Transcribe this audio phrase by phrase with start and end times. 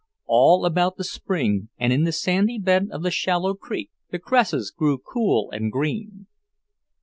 [0.25, 4.71] All about the spring, and in the sandy bed of the shallow creek, the cresses
[4.71, 6.25] grew cool and green.